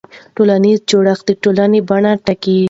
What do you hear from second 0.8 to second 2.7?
جوړښت د ټولنې بڼه ټاکي.